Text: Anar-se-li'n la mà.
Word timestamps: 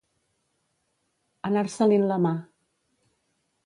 Anar-se-li'n 1.51 2.09
la 2.15 2.21
mà. 2.27 2.37